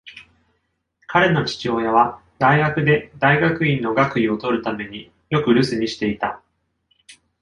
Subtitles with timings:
[1.05, 6.41] 彼の父親は大学で大学院の学位を取るためによく留守にしていた。